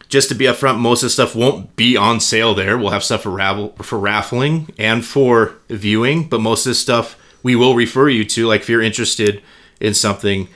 [0.10, 2.78] just to be upfront, most of the stuff won't be on sale there.
[2.78, 7.18] We'll have stuff for raffle, for raffling and for viewing, but most of this stuff
[7.44, 8.46] we will refer you to.
[8.46, 9.42] Like if you're interested
[9.80, 10.50] in something,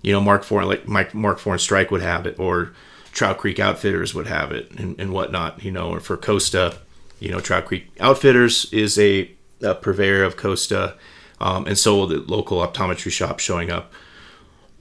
[0.00, 2.72] you know, Mark Fore like Mike Mark and Strike would have it, or
[3.12, 5.62] Trout Creek Outfitters would have it, and, and whatnot.
[5.62, 6.78] You know, or for Costa,
[7.20, 10.96] you know, Trout Creek Outfitters is a, a purveyor of Costa,
[11.42, 13.92] um, and so will the local optometry shop showing up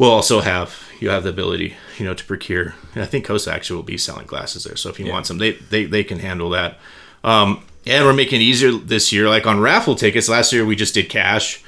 [0.04, 3.54] we'll also have you have the ability you know to procure and i think costa
[3.54, 5.14] actually will be selling glasses there so if you yeah.
[5.14, 6.78] want some they, they they can handle that.
[7.24, 9.30] Um, and we're making it easier this year.
[9.30, 11.64] Like on raffle tickets last year we just did cash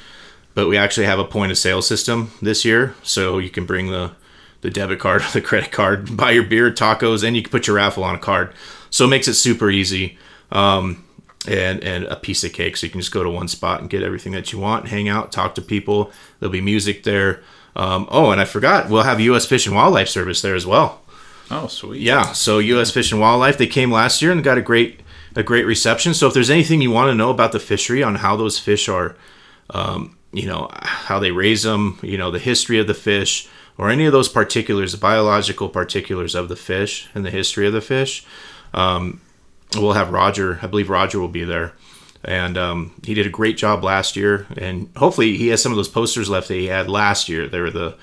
[0.54, 3.88] but we actually have a point of sale system this year so you can bring
[3.88, 4.12] the
[4.62, 7.68] the debit card or the credit card buy your beer tacos and you can put
[7.68, 8.54] your raffle on a card.
[8.90, 10.18] So it makes it super easy
[10.52, 11.06] um,
[11.48, 13.90] and and a piece of cake so you can just go to one spot and
[13.90, 16.12] get everything that you want hang out talk to people.
[16.40, 17.42] There'll be music there
[17.76, 19.46] um, oh, and I forgot, we'll have U.S.
[19.46, 21.02] Fish and Wildlife Service there as well.
[21.52, 22.02] Oh, sweet.
[22.02, 22.92] Yeah, so U.S.
[22.92, 25.02] Fish and Wildlife, they came last year and got a great
[25.36, 26.14] a great reception.
[26.14, 28.88] So if there's anything you want to know about the fishery on how those fish
[28.88, 29.18] are,
[29.70, 33.90] um, you know, how they raise them, you know, the history of the fish, or
[33.90, 37.82] any of those particulars, the biological particulars of the fish and the history of the
[37.82, 38.26] fish,
[38.74, 39.20] um,
[39.76, 40.58] we'll have Roger.
[40.62, 41.74] I believe Roger will be there
[42.26, 44.48] and um, he did a great job last year.
[44.58, 47.48] And hopefully, he has some of those posters left that he had last year.
[47.48, 47.96] They were the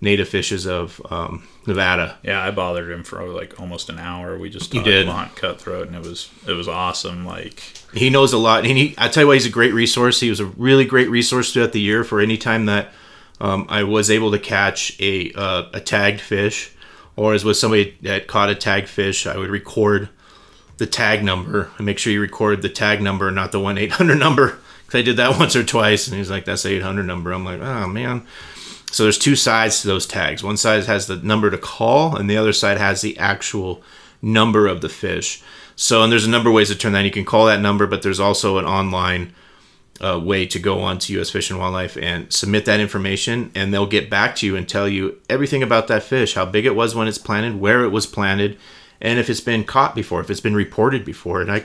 [0.00, 2.18] native fishes of um, Nevada.
[2.22, 4.38] Yeah, I bothered him for like almost an hour.
[4.38, 5.06] We just talked did.
[5.06, 7.24] Mont Cutthroat, and it was it was awesome.
[7.24, 7.62] Like
[7.92, 10.20] he knows a lot, and he I tell you what, he's a great resource.
[10.20, 12.88] He was a really great resource throughout the year for any time that
[13.40, 16.74] um, I was able to catch a uh, a tagged fish,
[17.16, 20.08] or as with somebody that caught a tagged fish, I would record
[20.80, 23.92] the tag number and make sure you record the tag number, not the one eight
[23.92, 24.58] hundred number.
[24.86, 27.30] Cause I did that once or twice, and he's like, "That's the eight hundred number."
[27.30, 28.26] I'm like, "Oh man."
[28.90, 30.42] So there's two sides to those tags.
[30.42, 33.82] One side has the number to call, and the other side has the actual
[34.20, 35.44] number of the fish.
[35.76, 37.04] So, and there's a number of ways to turn that.
[37.04, 39.32] You can call that number, but there's also an online
[40.00, 41.30] uh, way to go on to U.S.
[41.30, 44.88] Fish and Wildlife and submit that information, and they'll get back to you and tell
[44.88, 48.06] you everything about that fish, how big it was when it's planted, where it was
[48.06, 48.58] planted,
[49.00, 51.40] and if it's been caught before, if it's been reported before.
[51.40, 51.64] And I,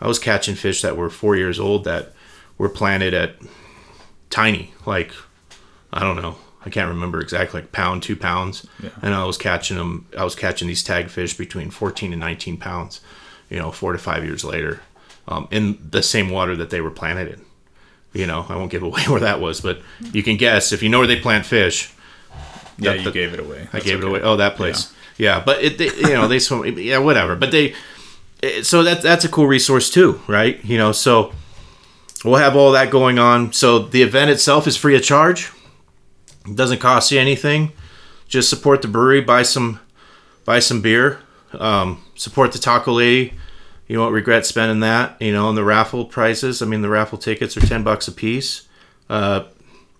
[0.00, 2.12] I was catching fish that were four years old that
[2.58, 3.36] were planted at
[4.30, 5.12] tiny, like
[5.92, 8.90] I don't know, I can't remember exactly, like pound, two pounds, Yeah.
[9.02, 10.06] and I was catching them.
[10.18, 13.00] I was catching these tag fish between 14 and 19 pounds,
[13.48, 14.80] you know, four to five years later,
[15.28, 17.40] um, in the same water that they were planted in.
[18.20, 19.80] You know, I won't give away where that was, but
[20.12, 21.92] you can guess if you know where they plant fish.
[22.78, 23.62] Yeah, That- you that- gave it away.
[23.62, 24.20] I That's gave it away.
[24.22, 24.92] Oh, that place.
[25.18, 26.78] Yeah, but it, they, you know, they swim.
[26.78, 27.36] Yeah, whatever.
[27.36, 27.74] But they,
[28.62, 30.62] so that that's a cool resource too, right?
[30.64, 31.32] You know, so
[32.24, 33.52] we'll have all that going on.
[33.52, 35.50] So the event itself is free of charge.
[36.46, 37.72] It doesn't cost you anything.
[38.28, 39.20] Just support the brewery.
[39.20, 39.80] Buy some,
[40.44, 41.20] buy some beer.
[41.52, 43.32] Um, support the taco lady.
[43.88, 45.20] You won't regret spending that.
[45.20, 46.60] You know, and the raffle prizes.
[46.60, 48.66] I mean, the raffle tickets are ten bucks a piece.
[49.08, 49.44] Uh,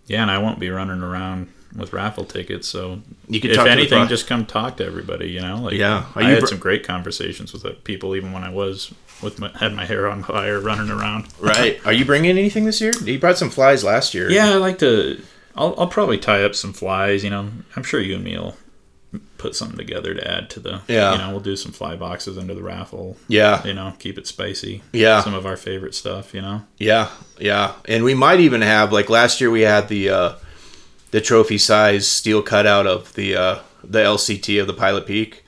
[0.08, 2.68] Yeah, and I won't be running around with raffle tickets.
[2.68, 5.30] So You can if anything, pro- just come talk to everybody.
[5.30, 6.06] You know, like Yeah.
[6.14, 9.50] Are I had br- some great conversations with people, even when I was with my,
[9.58, 11.26] had my hair on fire, running around.
[11.40, 11.80] right.
[11.86, 12.92] Are you bringing anything this year?
[13.02, 14.30] You brought some flies last year.
[14.30, 15.22] Yeah, I like to.
[15.54, 17.24] I'll, I'll probably tie up some flies.
[17.24, 18.56] You know, I'm sure you and me will
[19.38, 20.82] put something together to add to the.
[20.88, 21.12] Yeah.
[21.12, 23.16] You know, we'll do some fly boxes into the raffle.
[23.28, 23.64] Yeah.
[23.66, 24.82] You know, keep it spicy.
[24.92, 25.22] Yeah.
[25.22, 26.34] Some of our favorite stuff.
[26.34, 26.64] You know.
[26.78, 30.32] Yeah, yeah, and we might even have like last year we had the uh,
[31.16, 35.46] the trophy size steel cutout of the uh, the LCT of the Pilot Peak.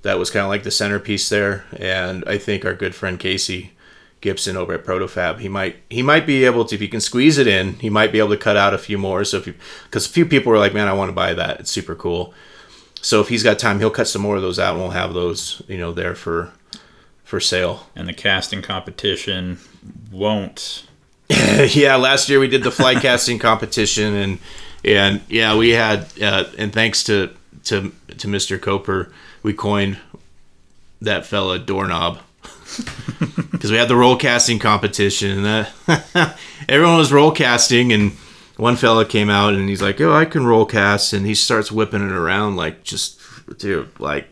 [0.00, 3.72] That was kind of like the centerpiece there, and I think our good friend Casey
[4.22, 7.36] Gibson over at Protofab, he might he might be able to if he can squeeze
[7.36, 9.24] it in, he might be able to cut out a few more.
[9.24, 11.70] So if because a few people were like, man, I want to buy that, it's
[11.70, 12.32] super cool.
[13.02, 15.12] So if he's got time, he'll cut some more of those out, and we'll have
[15.12, 16.50] those you know there for
[17.24, 17.88] for sale.
[17.94, 19.58] And the casting competition
[20.10, 20.86] won't.
[21.28, 24.38] yeah, last year we did the fly casting competition, and
[24.84, 27.30] and yeah, we had uh, and thanks to
[27.64, 28.60] to to Mr.
[28.60, 29.12] Coper,
[29.42, 29.98] we coined
[31.00, 32.18] that fella doorknob
[33.52, 35.44] because we had the roll casting competition, and
[35.86, 36.38] that,
[36.68, 38.12] everyone was roll casting, and
[38.56, 41.70] one fella came out and he's like, "Oh, I can roll cast," and he starts
[41.72, 43.20] whipping it around like just
[43.58, 44.28] dude, like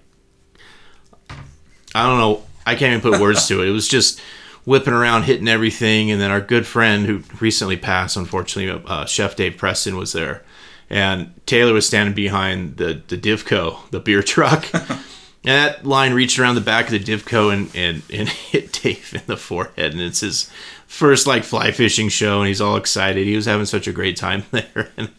[1.94, 2.42] I don't know.
[2.66, 3.68] I can't even put words to it.
[3.68, 4.20] It was just
[4.66, 6.10] whipping around, hitting everything.
[6.10, 10.44] And then our good friend who recently passed, unfortunately, uh, Chef Dave Preston was there.
[10.90, 14.66] And Taylor was standing behind the, the Divco, the beer truck.
[14.74, 15.00] and
[15.44, 19.22] that line reached around the back of the Divco and, and, and hit Dave in
[19.26, 19.92] the forehead.
[19.92, 20.50] And it's his
[20.86, 22.40] first like fly fishing show.
[22.40, 23.26] And he's all excited.
[23.26, 24.90] He was having such a great time there.
[24.96, 25.10] And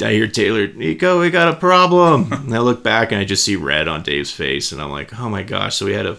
[0.00, 2.30] I hear Taylor, Nico, we got a problem.
[2.32, 4.72] and I look back and I just see red on Dave's face.
[4.72, 5.76] And I'm like, oh my gosh.
[5.76, 6.18] So we had to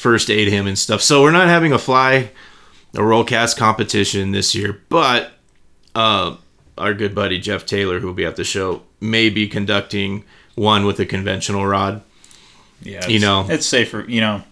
[0.00, 1.02] first aid him and stuff.
[1.02, 2.30] So we're not having a fly,
[2.94, 4.80] a roll cast competition this year.
[4.88, 5.32] But
[5.94, 6.36] uh,
[6.78, 10.86] our good buddy Jeff Taylor, who will be at the show, may be conducting one
[10.86, 12.02] with a conventional rod.
[12.80, 13.06] Yeah.
[13.06, 13.46] You know.
[13.48, 14.06] it's safer.
[14.08, 14.42] You know,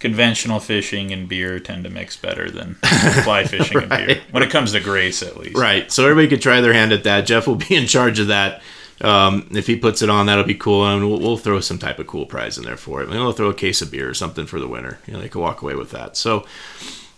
[0.00, 2.74] conventional fishing and beer tend to mix better than
[3.22, 5.56] fly fishing and beer when it comes to grace, at least.
[5.56, 5.92] Right.
[5.92, 7.20] So everybody could try their hand at that.
[7.24, 8.62] Jeff will be in charge of that.
[9.02, 11.98] Um, if he puts it on, that'll be cool, and we'll, we'll throw some type
[11.98, 13.08] of cool prize in there for it.
[13.08, 15.00] We'll throw a case of beer or something for the winner.
[15.06, 16.16] You know, they can walk away with that.
[16.16, 16.46] So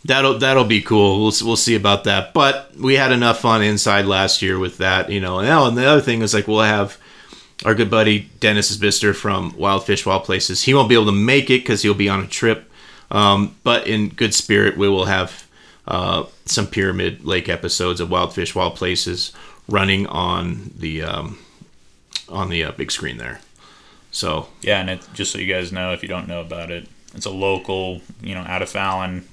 [0.05, 1.20] that'll that'll be cool.
[1.23, 2.33] We'll we'll see about that.
[2.33, 5.11] But we had enough fun inside last year with that.
[5.11, 6.99] You know, and, oh, and the other thing is like we'll have
[7.64, 10.62] our good buddy Dennis Isbister from Wild Fish Wild Places.
[10.62, 12.70] He won't be able to make it because he'll be on a trip.
[13.11, 15.47] Um, but in good spirit, we will have
[15.87, 19.33] uh, some Pyramid Lake episodes of Wild Fish Wild Places
[19.68, 21.38] running on the um,
[22.29, 23.41] on the uh, big screen there.
[24.11, 26.89] So Yeah, and it, just so you guys know, if you don't know about it,
[27.15, 29.27] it's a local, you know, out of Fallon,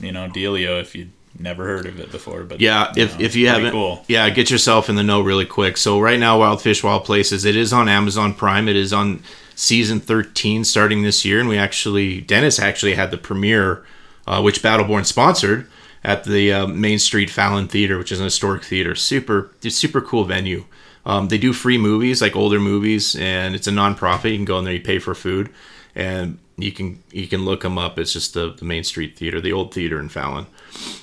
[0.00, 0.80] you know, dealio.
[0.80, 4.04] If you never heard of it before, but yeah, if, know, if you haven't, cool.
[4.08, 5.76] yeah, get yourself in the know really quick.
[5.76, 8.68] So right now, Wild Fish Wild Places, it is on Amazon Prime.
[8.68, 9.22] It is on
[9.54, 13.84] season 13 starting this year, and we actually Dennis actually had the premiere,
[14.26, 15.66] uh, which Battleborn sponsored
[16.02, 18.94] at the uh, Main Street Fallon Theater, which is an historic theater.
[18.94, 20.64] Super, super cool venue.
[21.10, 24.30] Um, they do free movies, like older movies, and it's a nonprofit.
[24.30, 25.50] You can go in there, you pay for food,
[25.92, 27.98] and you can you can look them up.
[27.98, 30.46] It's just the, the Main Street Theater, the old theater in Fallon.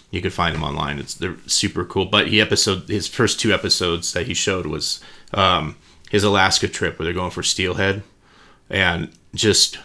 [0.10, 0.98] You can find them online.
[0.98, 2.06] It's they're super cool.
[2.06, 5.02] But he episode his first two episodes that he showed was
[5.34, 5.76] um,
[6.10, 8.02] his Alaska trip where they're going for Steelhead,
[8.70, 9.78] and just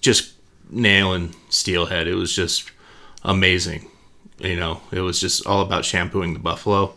[0.00, 0.34] just
[0.70, 2.06] nailing Steelhead.
[2.06, 2.70] It was just
[3.24, 3.90] amazing.
[4.38, 6.94] You know, it was just all about shampooing the buffalo.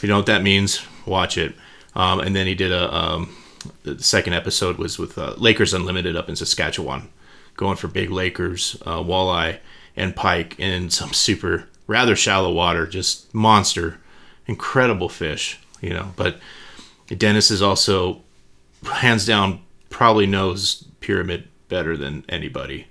[0.00, 1.54] You know what that means, watch it.
[1.94, 3.36] Um, and then he did a um,
[3.82, 7.08] the second episode was with uh, Lakers Unlimited up in Saskatchewan,
[7.56, 9.58] going for big Lakers, uh, walleye,
[9.96, 14.00] and pike in some super rather shallow water, just monster,
[14.46, 16.12] incredible fish, you know.
[16.16, 16.38] But
[17.08, 18.22] Dennis is also
[18.84, 22.86] hands down probably knows pyramid better than anybody,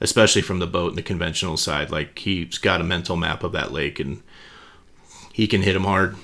[0.00, 1.90] especially from the boat and the conventional side.
[1.90, 4.22] Like he's got a mental map of that lake and
[5.32, 6.16] he can hit him hard.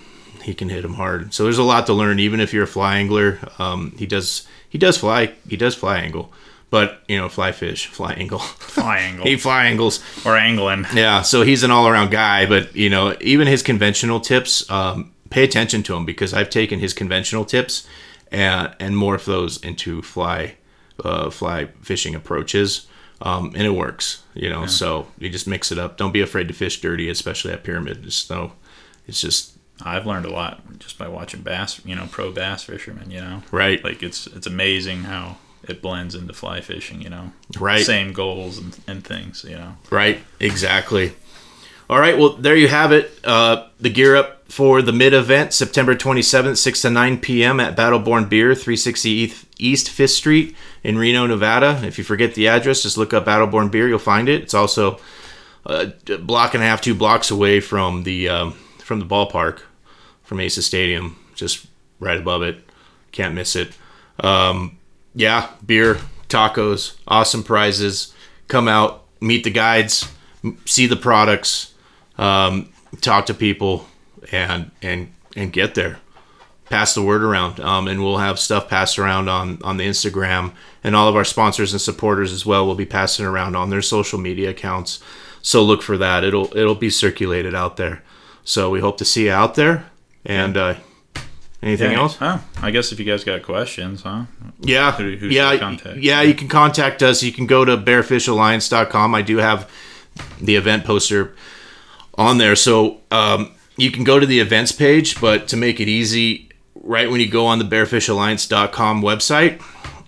[0.43, 1.33] He can hit him hard.
[1.35, 3.39] So there's a lot to learn, even if you're a fly angler.
[3.59, 6.33] Um, he does he does fly he does fly angle,
[6.71, 9.25] but you know fly fish fly angle Fly angle.
[9.31, 10.03] he fly angles.
[10.25, 10.87] or angling.
[10.95, 15.13] Yeah, so he's an all around guy, but you know, even his conventional tips, um,
[15.31, 17.87] pay attention to him because I've taken his conventional tips
[18.31, 20.57] and and morph those into fly
[21.05, 22.87] uh, fly fishing approaches.
[23.25, 24.67] Um, and it works, you know.
[24.67, 25.97] So you just mix it up.
[25.97, 28.03] Don't be afraid to fish dirty, especially at pyramid.
[28.03, 28.51] Just no,
[29.07, 29.52] it's just
[29.85, 33.11] I've learned a lot just by watching bass, you know, pro bass fishermen.
[33.11, 37.03] You know, right, like it's it's amazing how it blends into fly fishing.
[37.03, 37.85] You know, right.
[37.85, 39.45] same goals and, and things.
[39.45, 41.15] You know, Right, exactly.
[41.91, 43.11] All right, well, there you have it.
[43.23, 47.61] Uh, the gear up for the mid event, September 27th, 6 to 9 p.m.
[47.61, 51.81] at Battleborn Beer, 360 East- East 5th Street in Reno, Nevada.
[51.85, 54.43] If you forget the address, just look up Battleborn Beer, you'll find it.
[54.43, 55.01] It's also
[55.67, 59.61] a block and a half, two blocks away from the um, from the ballpark,
[60.33, 61.67] from Aces Stadium, just
[62.01, 62.65] right above it.
[63.11, 63.77] Can't miss it.
[64.21, 64.79] Um,
[65.15, 65.99] yeah, beer,
[66.31, 68.15] tacos, awesome prizes.
[68.49, 70.11] Come out, meet the guides,
[70.65, 71.75] see the products,
[72.17, 73.87] um, talk to people,
[74.33, 75.99] and and and get there.
[76.71, 80.55] Pass the word around, um, and we'll have stuff passed around on on the Instagram,
[80.83, 83.83] and all of our sponsors and supporters as well will be passing around on their
[83.83, 84.99] social media accounts.
[85.43, 88.03] So look for that; it'll it'll be circulated out there.
[88.45, 89.92] So we hope to see you out there.
[90.25, 90.75] And uh,
[91.63, 92.17] anything else?
[92.21, 94.25] Oh, I guess if you guys got questions, huh?
[94.61, 95.99] Yeah, Who- who yeah, contact?
[95.99, 96.23] yeah.
[96.23, 97.23] You can contact us.
[97.23, 99.15] You can go to bearfishalliance.com.
[99.15, 99.69] I do have
[100.41, 101.35] the event poster
[102.17, 105.21] on there, so um, you can go to the events page.
[105.21, 109.61] But to make it easy, right when you go on the bearfishalliance.com website,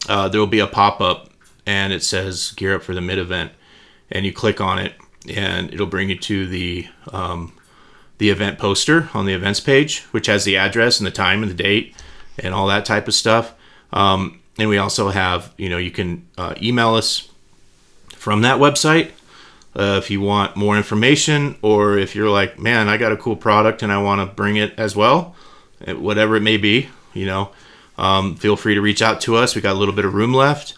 [0.09, 1.31] uh, there will be a pop up,
[1.66, 3.53] and it says "Gear up for the mid event,"
[4.11, 4.92] and you click on it,
[5.35, 7.53] and it'll bring you to the um,
[8.18, 11.50] the event poster on the events page, which has the address and the time and
[11.50, 11.94] the date
[12.38, 13.55] and all that type of stuff.
[13.92, 17.29] Um, and we also have, you know, you can uh, email us
[18.11, 19.11] from that website
[19.77, 23.37] uh, if you want more information, or if you're like, man, I got a cool
[23.37, 25.35] product and I want to bring it as well,
[25.85, 27.50] eh, whatever it may be, you know,
[27.98, 29.55] um, feel free to reach out to us.
[29.55, 30.74] We got a little bit of room left.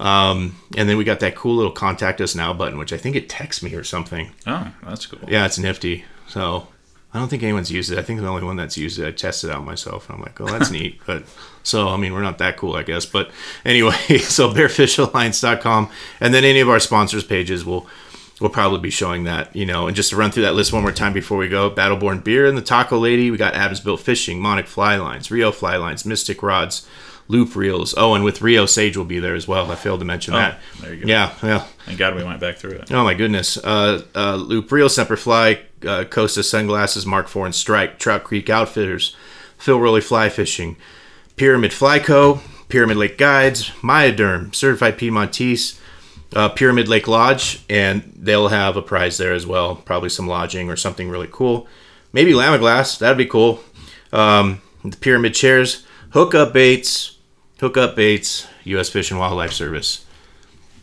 [0.00, 3.16] Um, and then we got that cool little contact us now button, which I think
[3.16, 4.30] it texts me or something.
[4.46, 5.28] Oh, that's cool.
[5.28, 6.04] Yeah, it's nifty.
[6.28, 6.68] So
[7.12, 7.98] I don't think anyone's used it.
[7.98, 9.06] I think the only one that's used it.
[9.06, 11.00] I tested it out myself, and I'm like, oh, that's neat.
[11.06, 11.24] But
[11.62, 13.06] so I mean, we're not that cool, I guess.
[13.06, 13.30] But
[13.64, 15.90] anyway, so bearfishalliance.com,
[16.20, 17.86] and then any of our sponsors pages will
[18.40, 19.56] will probably be showing that.
[19.56, 21.70] You know, and just to run through that list one more time before we go:
[21.70, 23.30] Battleborn Beer and the Taco Lady.
[23.30, 26.86] We got Adams Built Fishing, Monic Fly Lines, Rio Fly Lines, Mystic Rods.
[27.28, 27.94] Loop reels.
[27.96, 29.70] Oh, and with Rio Sage will be there as well.
[29.70, 30.58] I failed to mention that.
[30.80, 31.08] there you go.
[31.08, 31.66] Yeah, yeah.
[31.84, 32.90] Thank God we went back through it.
[32.90, 33.58] Oh my goodness.
[33.58, 39.14] Uh, uh, Loop Reel, Semperfly, uh, Costa Sunglasses, Mark Fore and Strike, Trout Creek Outfitters,
[39.58, 40.76] Phil Rowley Fly Fishing,
[41.36, 45.78] Pyramid Fly Co., Pyramid Lake Guides, Myoderm, Certified Piedmontese,
[46.34, 49.76] uh, Pyramid Lake Lodge, and they'll have a prize there as well.
[49.76, 51.66] Probably some lodging or something really cool.
[52.12, 53.60] Maybe Lamiglas, that'd be cool.
[54.12, 57.17] Um, the Pyramid Chairs, Hookup Baits,
[57.60, 58.88] Hookup Baits, U.S.
[58.88, 60.04] Fish and Wildlife Service.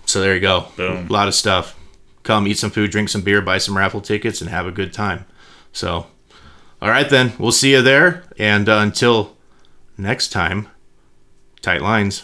[0.05, 0.67] So there you go.
[0.75, 1.07] Boom.
[1.07, 1.77] A lot of stuff.
[2.23, 4.91] Come eat some food, drink some beer, buy some raffle tickets, and have a good
[4.91, 5.25] time.
[5.71, 6.07] So,
[6.81, 8.23] all right then, we'll see you there.
[8.37, 9.35] And uh, until
[9.97, 10.67] next time,
[11.61, 12.23] tight lines.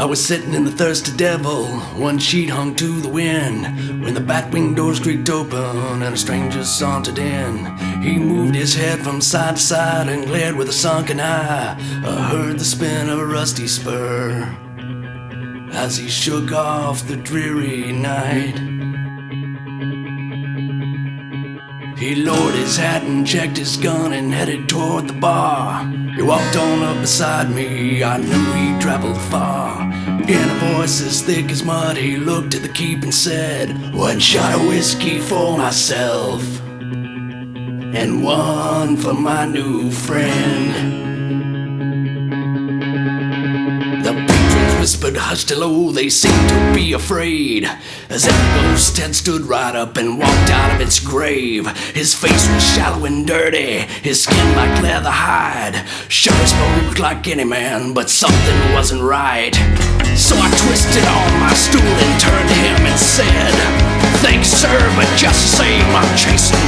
[0.00, 4.20] I was sitting in the thirsty devil, one sheet hung to the wind, when the
[4.22, 7.66] batwing doors creaked open and a stranger sauntered in.
[8.00, 11.76] He moved his head from side to side and glared with a sunken eye.
[11.78, 14.56] I heard the spin of a rusty spur
[15.72, 18.69] as he shook off the dreary night.
[22.00, 25.86] He lowered his hat and checked his gun and headed toward the bar.
[26.16, 29.82] He walked on up beside me, I knew he'd traveled far.
[29.82, 34.18] In a voice as thick as mud, he looked at the keep and said, One
[34.18, 41.09] shot of whiskey for myself, and one for my new friend.
[44.80, 47.68] whispered hushed low, they seemed to be afraid.
[48.08, 51.66] As if ghost had stood right up and walked out of its grave.
[51.94, 55.84] His face was shallow and dirty, his skin like leather hide.
[56.08, 59.54] Sure spoke like any man, but something wasn't right.
[60.16, 63.52] So I twisted on my stool and turned to him and said,
[64.24, 66.59] Thanks, sir, but just the same, I'm chasing.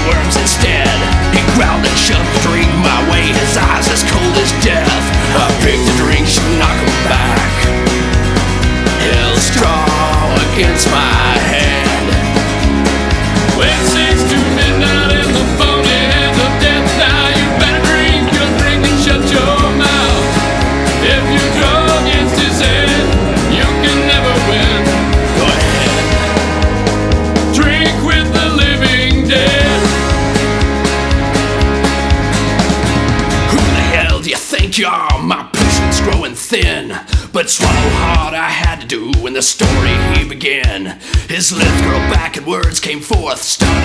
[42.93, 43.82] came forth.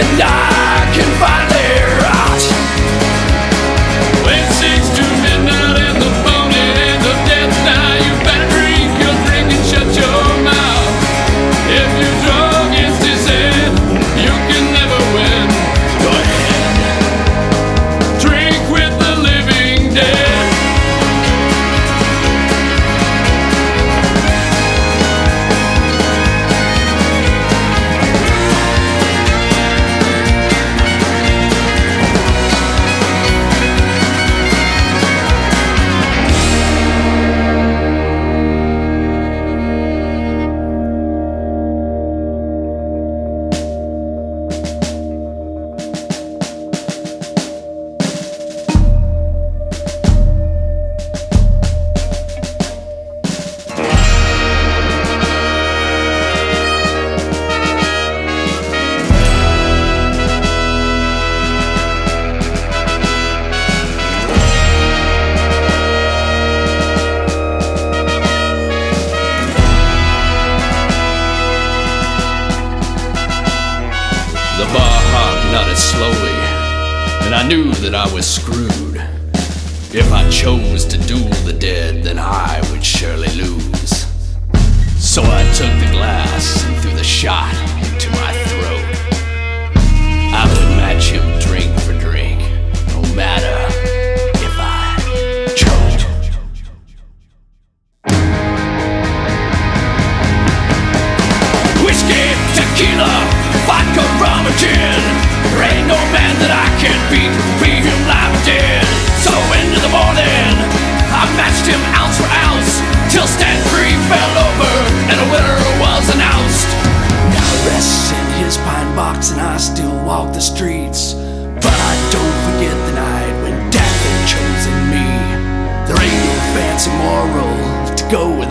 [0.00, 1.37] and I can find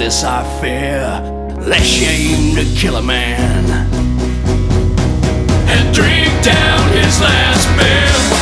[0.07, 1.19] this I fear,
[1.67, 3.65] less shame to kill a man
[5.67, 8.36] and drink down his last beer.